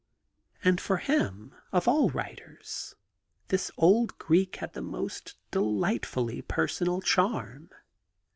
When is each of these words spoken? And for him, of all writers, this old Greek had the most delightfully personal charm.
And 0.63 0.81
for 0.81 0.97
him, 0.97 1.53
of 1.71 1.87
all 1.87 2.09
writers, 2.09 2.95
this 3.49 3.69
old 3.77 4.17
Greek 4.17 4.55
had 4.55 4.73
the 4.73 4.81
most 4.81 5.35
delightfully 5.51 6.41
personal 6.41 7.01
charm. 7.01 7.69